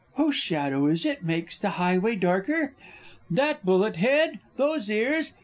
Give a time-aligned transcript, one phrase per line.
[0.15, 2.73] Whose shadow is it makes the highway darker?
[3.29, 4.39] That bullet head!
[4.57, 5.33] those ears!